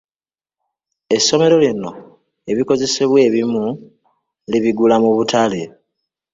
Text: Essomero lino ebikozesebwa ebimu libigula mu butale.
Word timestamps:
Essomero 1.15 1.55
lino 1.63 1.91
ebikozesebwa 2.51 3.17
ebimu 3.27 3.65
libigula 4.51 4.95
mu 5.03 5.09
butale. 5.17 5.61